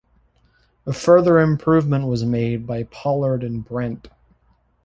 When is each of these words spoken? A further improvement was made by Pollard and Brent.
A 0.87 0.93
further 0.93 1.37
improvement 1.37 2.07
was 2.07 2.25
made 2.25 2.65
by 2.65 2.81
Pollard 2.85 3.43
and 3.43 3.63
Brent. 3.63 4.07